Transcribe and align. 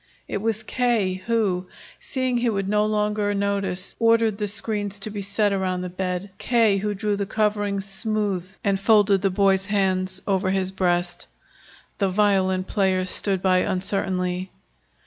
It 0.27 0.37
was 0.41 0.63
K. 0.63 1.21
who, 1.27 1.67
seeing 1.99 2.39
he 2.39 2.49
would 2.49 2.67
no 2.67 2.87
longer 2.87 3.35
notice, 3.35 3.95
ordered 3.99 4.39
the 4.39 4.47
screens 4.47 4.99
to 5.01 5.11
be 5.11 5.21
set 5.21 5.53
around 5.53 5.83
the 5.83 5.89
bed, 5.89 6.31
K. 6.39 6.77
who 6.77 6.95
drew 6.95 7.15
the 7.15 7.27
coverings 7.27 7.85
smooth 7.85 8.51
and 8.63 8.79
folded 8.79 9.21
the 9.21 9.29
boy's 9.29 9.67
hands 9.67 10.19
over 10.25 10.49
his 10.49 10.71
breast. 10.71 11.27
The 11.99 12.09
violin 12.09 12.63
player 12.63 13.05
stood 13.05 13.43
by 13.43 13.59
uncertainly. 13.59 14.49